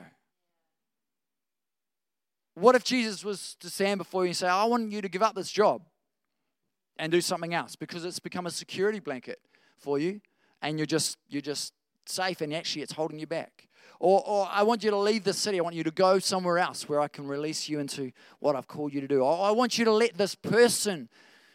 [2.54, 5.24] What if Jesus was to stand before you and say, I want you to give
[5.24, 5.84] up this job
[7.00, 9.40] and do something else because it's become a security blanket
[9.78, 10.22] for you
[10.62, 11.74] and you're just you're just
[12.06, 13.68] safe and actually it's holding you back.
[14.00, 15.60] Or, or I want you to leave the city.
[15.60, 18.68] I want you to go somewhere else where I can release you into what I've
[18.68, 19.22] called you to do.
[19.22, 21.10] Or I want you to let this person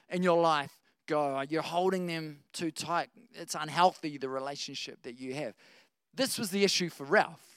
[0.08, 0.72] in your life
[1.06, 1.40] go.
[1.48, 3.10] You're holding them too tight.
[3.34, 5.54] It's unhealthy, the relationship that you have.
[6.14, 7.52] This was the issue for Ralph.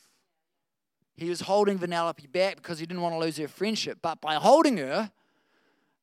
[1.18, 4.00] He was holding Vanellope back because he didn't want to lose her friendship.
[4.02, 5.12] But by holding her,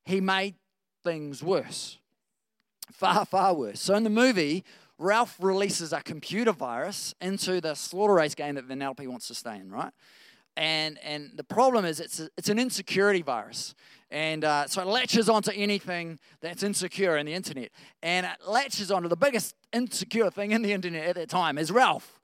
[0.05, 0.55] he made
[1.03, 1.99] things worse.
[2.93, 3.81] Far, far worse.
[3.81, 4.65] So in the movie,
[4.99, 9.57] Ralph releases a computer virus into the slaughter race game that Vanellope wants to stay
[9.57, 9.93] in, right?
[10.57, 13.75] And, and the problem is it's, a, it's an insecurity virus.
[14.11, 17.71] And uh, so it latches onto anything that's insecure in the internet.
[18.03, 21.71] And it latches onto the biggest insecure thing in the internet at that time is
[21.71, 22.21] Ralph.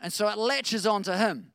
[0.00, 1.52] And so it latches onto him.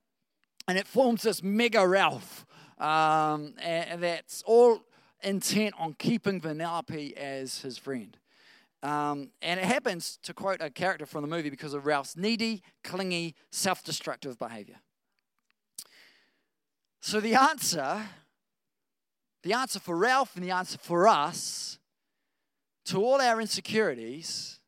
[0.67, 2.45] And it forms this mega Ralph
[2.83, 4.81] um, and that's all
[5.23, 8.17] intent on keeping Vanellope as his friend.
[8.81, 12.61] Um, and it happens, to quote a character from the movie, because of Ralph's needy,
[12.83, 14.75] clingy, self destructive behavior.
[16.99, 18.01] So the answer,
[19.43, 21.79] the answer for Ralph and the answer for us
[22.85, 24.59] to all our insecurities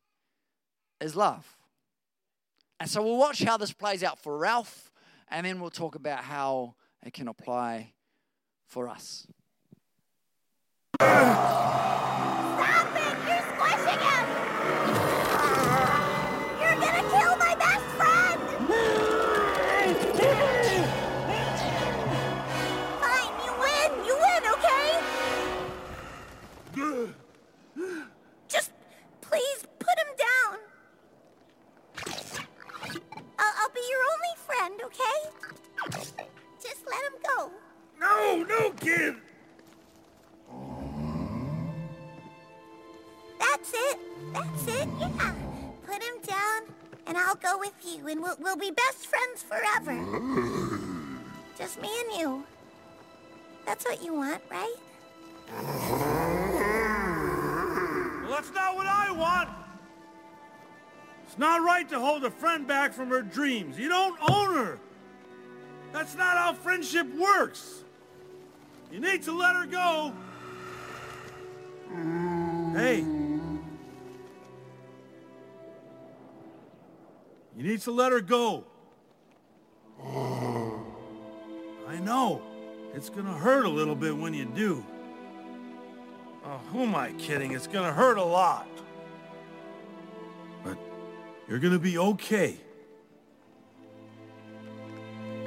[1.02, 1.46] is love.
[2.80, 4.92] And so we'll watch how this plays out for Ralph,
[5.30, 7.94] and then we'll talk about how it can apply
[8.66, 9.28] for us.
[11.00, 13.16] Stop it!
[13.28, 13.48] You're
[14.00, 14.26] him!
[16.62, 18.40] You're gonna kill my best friend!
[23.02, 23.90] Fine, you win!
[24.06, 24.90] You win, okay?
[28.48, 28.72] Just
[29.22, 30.58] please put him down.
[33.38, 35.20] I'll be your only friend, okay?
[36.62, 37.38] Just let him go.
[38.00, 39.16] No, no, kid!
[43.66, 44.00] That's it.
[44.34, 44.88] That's it.
[45.00, 45.34] Yeah.
[45.88, 46.62] Put him down,
[47.08, 49.94] and I'll go with you, and we'll, we'll be best friends forever.
[51.58, 52.44] Just me and you.
[53.66, 54.76] That's what you want, right?
[58.22, 59.50] Well, that's not what I want!
[61.26, 63.80] It's not right to hold a friend back from her dreams.
[63.80, 64.80] You don't own her!
[65.92, 67.84] That's not how friendship works!
[68.92, 70.14] You need to let her go!
[72.78, 73.25] Hey!
[77.58, 78.66] You need to let her go.
[81.88, 82.42] I know.
[82.94, 84.86] It's gonna hurt a little bit when you do.
[86.46, 87.54] Oh, who am I kidding?
[87.54, 88.68] It's gonna hurt a lot.
[90.64, 90.78] But
[91.48, 92.58] you're gonna be okay.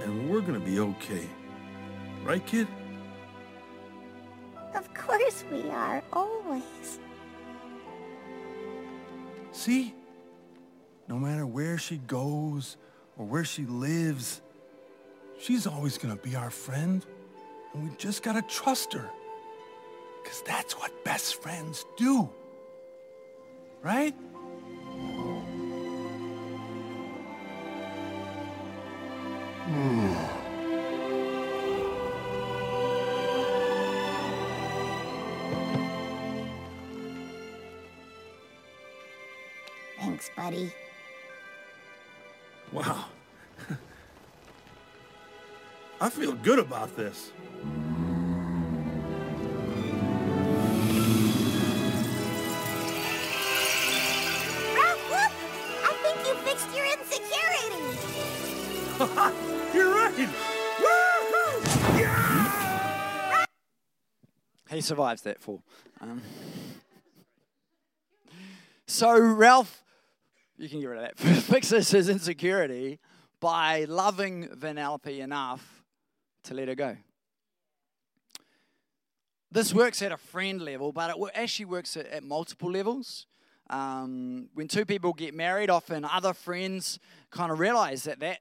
[0.00, 1.26] And we're gonna be okay.
[2.24, 2.68] Right, kid?
[4.74, 7.00] Of course we are, always.
[9.52, 9.94] See?
[11.08, 12.76] No matter where she goes
[13.16, 14.42] or where she lives,
[15.40, 17.04] she's always gonna be our friend.
[17.72, 19.10] And we just gotta trust her.
[20.22, 22.28] Because that's what best friends do.
[23.82, 24.14] Right?
[39.98, 40.70] Thanks, buddy.
[46.38, 47.32] I good about this.
[54.74, 55.12] Ralph!
[55.84, 57.98] I think you fixed your insecurity.
[59.74, 60.28] You're right!
[60.78, 61.98] Woohoo!
[61.98, 63.44] Yeah!
[64.70, 65.62] He survives that fall.
[66.00, 66.22] Um,
[68.86, 69.82] so Ralph,
[70.56, 73.00] you can get rid of that, fixes his insecurity
[73.40, 75.77] by loving Vanellope enough
[76.48, 76.96] to let her go.
[79.50, 83.26] This works at a friend level, but it actually works at, at multiple levels.
[83.70, 86.98] Um, when two people get married, often other friends
[87.30, 88.40] kind of realize that that,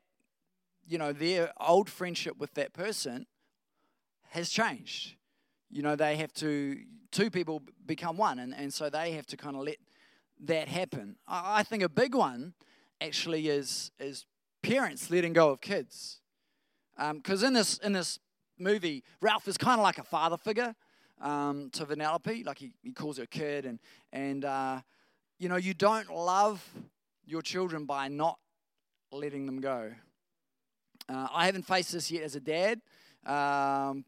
[0.85, 3.25] you know, their old friendship with that person
[4.31, 5.15] has changed.
[5.69, 6.77] You know, they have to,
[7.11, 9.77] two people become one, and, and so they have to kind of let
[10.45, 11.17] that happen.
[11.27, 12.53] I, I think a big one
[12.99, 14.25] actually is, is
[14.61, 16.21] parents letting go of kids.
[16.97, 18.19] Because in, this, in this
[18.57, 20.75] movie, Ralph is kind of like a father figure
[21.21, 22.45] um, to Vanellope.
[22.45, 23.79] Like he, he calls her kid, and,
[24.11, 24.81] and uh,
[25.39, 26.67] you know, you don't love
[27.25, 28.39] your children by not
[29.11, 29.91] letting them go.
[31.09, 32.81] Uh, I haven't faced this yet as a dad
[33.25, 34.03] um,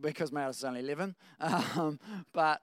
[0.00, 1.14] because my is only 11.
[1.76, 1.98] Um,
[2.32, 2.62] but,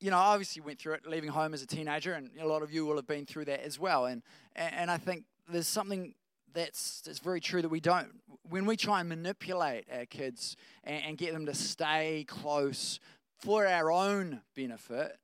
[0.00, 2.62] you know, I obviously went through it leaving home as a teenager, and a lot
[2.62, 4.06] of you will have been through that as well.
[4.06, 4.22] And,
[4.54, 6.14] and I think there's something
[6.54, 8.08] that's, that's very true that we don't.
[8.48, 13.00] When we try and manipulate our kids and, and get them to stay close
[13.40, 15.16] for our own benefit,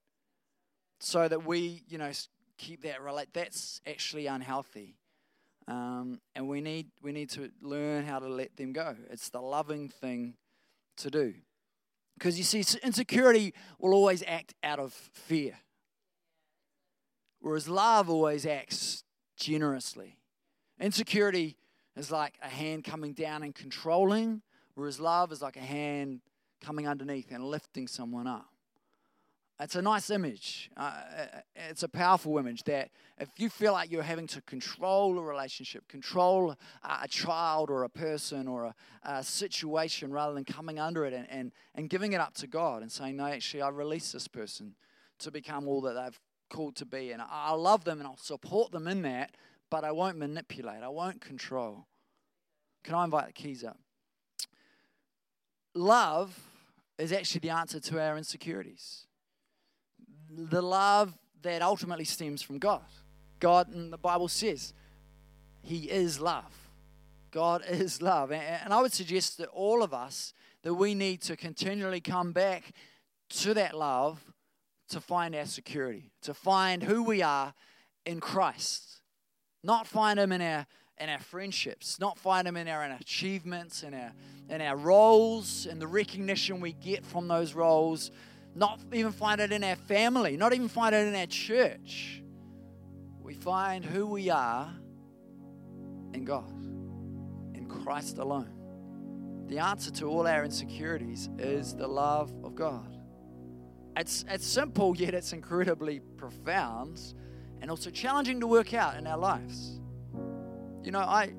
[1.00, 2.10] so that we, you know,
[2.56, 4.96] keep that relate, that's actually unhealthy.
[5.66, 8.96] Um, and we need we need to learn how to let them go.
[9.10, 10.34] It's the loving thing
[10.96, 11.34] to do.
[12.14, 15.58] Because you see, insecurity will always act out of fear,
[17.40, 19.04] whereas love always acts
[19.36, 20.16] generously.
[20.80, 21.56] Insecurity
[21.96, 24.42] is like a hand coming down and controlling,
[24.74, 26.20] whereas love is like a hand
[26.60, 28.48] coming underneath and lifting someone up.
[29.60, 30.70] It's a nice image.
[30.76, 31.02] Uh,
[31.56, 35.88] it's a powerful image that if you feel like you're having to control a relationship,
[35.88, 36.52] control
[36.84, 41.12] a, a child or a person or a, a, situation rather than coming under it
[41.12, 44.28] and, and, and giving it up to God and saying, No, actually, I release this
[44.28, 44.76] person
[45.18, 47.10] to become all that they've called to be.
[47.10, 49.32] And I love them and I'll support them in that,
[49.70, 51.86] but I won't manipulate, I won't control.
[52.84, 53.78] Can I invite the keys up?
[55.74, 56.38] Love
[56.98, 59.06] is actually the answer to our insecurities
[60.30, 62.84] the love that ultimately stems from God.
[63.40, 64.72] God, and the Bible says,
[65.62, 66.70] He is love.
[67.30, 68.32] God is love.
[68.32, 72.72] And I would suggest that all of us, that we need to continually come back
[73.30, 74.32] to that love
[74.90, 77.54] to find our security, to find who we are
[78.06, 78.97] in Christ.
[79.68, 80.66] Not find them in our
[80.98, 84.12] in our friendships, not find Him in our achievements, in our
[84.48, 88.10] in our roles, and the recognition we get from those roles,
[88.54, 92.22] not even find it in our family, not even find it in our church.
[93.20, 94.72] We find who we are
[96.14, 96.50] in God,
[97.54, 98.54] in Christ alone.
[99.48, 102.96] The answer to all our insecurities is the love of God.
[103.98, 107.12] It's, it's simple, yet it's incredibly profound
[107.60, 109.80] and also challenging to work out in our lives.
[110.82, 111.32] You know, I,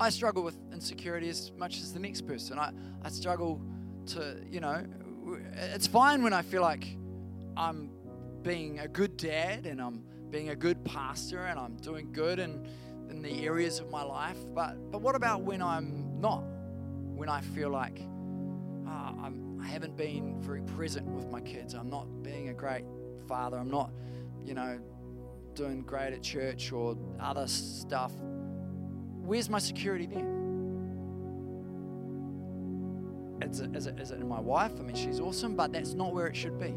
[0.00, 2.58] I struggle with insecurity as much as the next person.
[2.58, 3.60] I, I struggle
[4.06, 4.86] to, you know,
[5.74, 6.86] it's fine when I feel like
[7.56, 7.90] I'm
[8.42, 12.66] being a good dad and I'm being a good pastor and I'm doing good in,
[13.10, 14.38] in the areas of my life.
[14.54, 16.44] But, but what about when I'm not?
[17.14, 21.74] When I feel like oh, I'm, I haven't been very present with my kids.
[21.74, 22.84] I'm not being a great
[23.26, 23.58] father.
[23.58, 23.90] I'm not,
[24.44, 24.78] you know,
[25.58, 28.12] doing great at church or other stuff.
[29.24, 30.36] Where's my security then?
[33.42, 34.70] Is it, is, it, is it in my wife?
[34.78, 36.74] I mean, she's awesome, but that's not where it should be.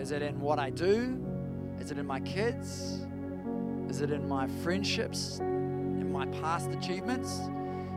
[0.00, 1.22] Is it in what I do?
[1.78, 3.04] Is it in my kids?
[3.88, 5.40] Is it in my friendships?
[5.40, 7.38] In my past achievements?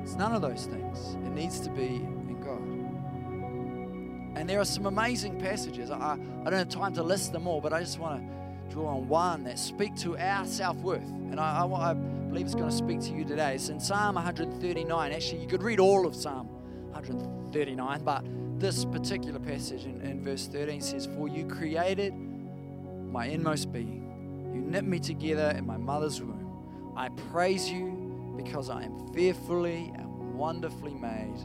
[0.03, 1.15] It's none of those things.
[1.25, 4.37] It needs to be in God.
[4.37, 5.91] And there are some amazing passages.
[5.91, 8.95] I, I don't have time to list them all, but I just want to draw
[8.95, 11.03] on one that speak to our self worth.
[11.03, 13.55] And I, I, I believe it's going to speak to you today.
[13.55, 15.11] It's in Psalm 139.
[15.11, 16.47] Actually, you could read all of Psalm
[16.91, 18.25] 139, but
[18.59, 24.61] this particular passage in, in verse 13 says, For you created my inmost being, you
[24.61, 26.93] knit me together in my mother's womb.
[26.95, 31.35] I praise you because I am fearfully and wonderfully made.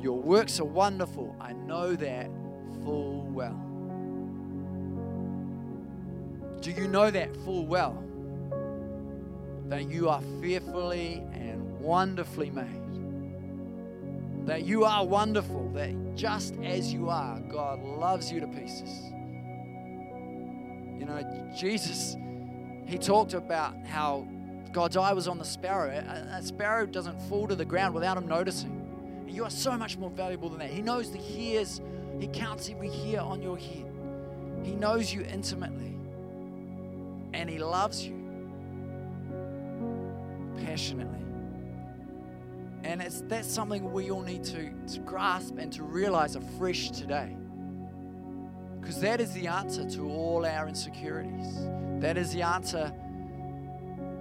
[0.00, 1.34] Your works are wonderful.
[1.40, 2.30] I know that
[2.82, 3.63] full well.
[6.64, 8.04] Do you know that full well?
[9.68, 12.82] that you are fearfully and wonderfully made.
[14.46, 18.90] That you are wonderful, that just as you are, God loves you to pieces.
[20.98, 22.14] You know, Jesus,
[22.86, 24.28] he talked about how
[24.70, 25.90] God's eye was on the sparrow.
[25.90, 29.26] A, a sparrow doesn't fall to the ground without him noticing.
[29.26, 30.70] You are so much more valuable than that.
[30.70, 31.80] He knows the hairs,
[32.20, 33.90] he counts every hair on your head.
[34.62, 35.94] He knows you intimately.
[37.34, 38.14] And he loves you
[40.64, 41.18] passionately.
[42.84, 47.36] And it's, that's something we all need to, to grasp and to realize afresh today.
[48.80, 51.66] Because that is the answer to all our insecurities.
[51.98, 52.92] That is the answer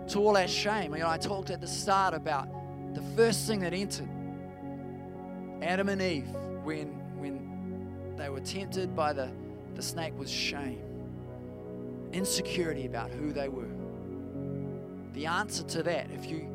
[0.08, 0.94] to all our shame.
[0.94, 2.48] You know, I talked at the start about
[2.94, 4.10] the first thing that entered
[5.62, 6.30] Adam and Eve
[6.64, 6.88] when,
[7.18, 9.30] when they were tempted by the,
[9.76, 10.83] the snake was shame,
[12.14, 13.70] insecurity about who they were
[15.14, 16.50] the answer to that, if you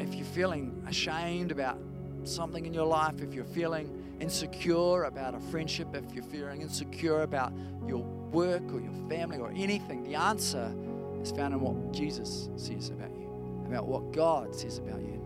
[0.00, 1.78] if you're feeling ashamed about
[2.24, 7.22] something in your life, if you're feeling insecure about a friendship, if you're feeling insecure
[7.22, 7.52] about
[7.86, 10.74] your work or your family or anything, the answer
[11.22, 15.22] is found in what Jesus says about you, about what God says about you.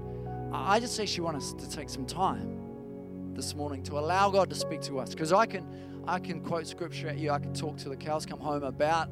[0.52, 4.56] I just actually want us to take some time this morning to allow God to
[4.56, 5.64] speak to us because I can
[6.07, 9.09] I can quote scripture at you, I can talk to the cows come home about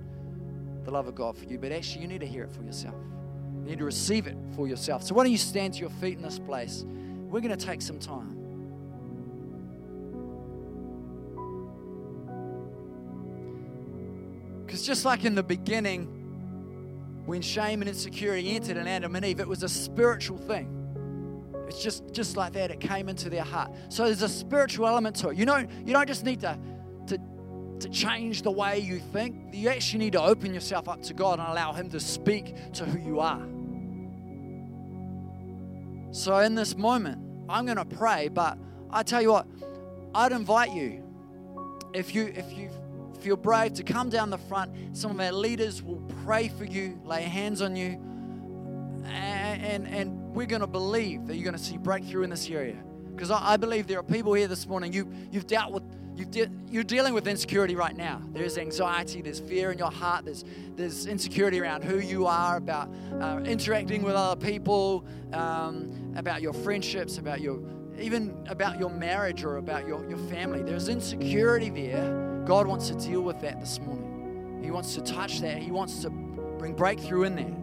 [0.84, 2.96] the love of God for you, but actually, you need to hear it for yourself.
[3.62, 5.02] You need to receive it for yourself.
[5.02, 6.84] So, why don't you stand to your feet in this place?
[6.86, 8.38] We're going to take some time.
[14.66, 16.06] Because just like in the beginning,
[17.26, 20.78] when shame and insecurity entered in Adam and Eve, it was a spiritual thing.
[21.68, 22.70] It's just, just like that.
[22.70, 23.70] It came into their heart.
[23.88, 25.36] So there's a spiritual element to it.
[25.36, 26.58] You know, you don't just need to
[27.82, 31.38] to change the way you think, you actually need to open yourself up to God
[31.40, 33.42] and allow Him to speak to who you are.
[36.12, 37.18] So, in this moment,
[37.48, 38.56] I'm going to pray, but
[38.90, 39.46] I tell you what,
[40.14, 41.02] I'd invite you,
[41.92, 42.70] if you if you
[43.20, 44.96] feel brave, to come down the front.
[44.96, 48.00] Some of our leaders will pray for you, lay hands on you,
[49.06, 52.48] and and, and we're going to believe that you're going to see breakthrough in this
[52.48, 52.76] area.
[53.14, 54.92] Because I, I believe there are people here this morning.
[54.92, 55.82] You you've dealt with
[56.14, 58.20] de- you're dealing with insecurity right now.
[58.32, 60.44] There's anxiety, there's fear in your heart, there's
[60.76, 62.90] there's insecurity around who you are, about
[63.20, 67.60] uh, interacting with other people, um, about your friendships, about your
[67.98, 70.62] even about your marriage or about your, your family.
[70.62, 72.42] There's insecurity there.
[72.46, 74.60] God wants to deal with that this morning.
[74.62, 75.58] He wants to touch that.
[75.58, 77.56] He wants to bring breakthrough in there.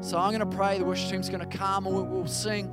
[0.00, 0.78] So I'm going to pray.
[0.78, 2.70] The worship team's going to come and we'll sing.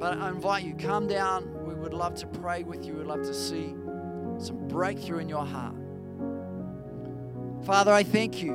[0.00, 1.53] But I invite you, come down.
[1.84, 2.94] Would love to pray with you.
[2.94, 3.74] We'd love to see
[4.38, 5.74] some breakthrough in your heart.
[7.66, 8.54] Father, I thank you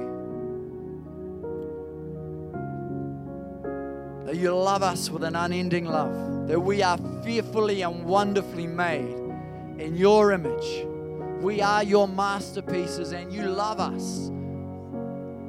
[4.25, 9.15] that you love us with an unending love, that we are fearfully and wonderfully made
[9.77, 10.87] in your image.
[11.39, 14.31] We are your masterpieces, and you love us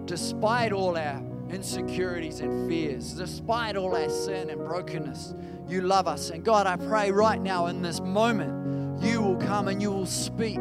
[0.05, 1.23] despite all our
[1.53, 5.35] insecurities and fears, despite all our sin and brokenness.
[5.69, 6.31] You love us.
[6.31, 10.07] And God, I pray right now in this moment, you will come and you will
[10.07, 10.61] speak.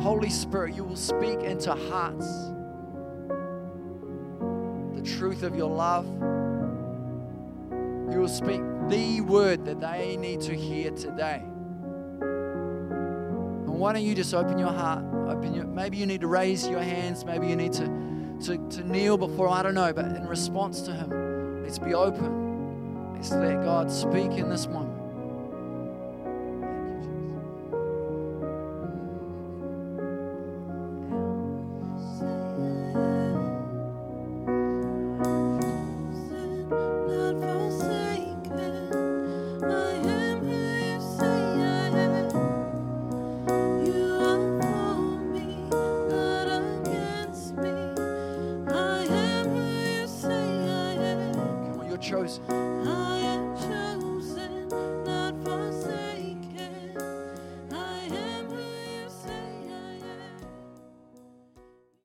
[0.00, 2.26] Holy Spirit, you will speak into hearts
[5.00, 6.06] the truth of your love.
[8.12, 11.42] You will speak the word that they need to hear today.
[12.20, 15.04] And why don't you just open your heart?
[15.28, 17.84] Open your maybe you need to raise your hands, maybe you need to,
[18.42, 23.14] to, to kneel before, I don't know, but in response to him, let's be open.
[23.14, 24.99] Let's let God speak in this moment.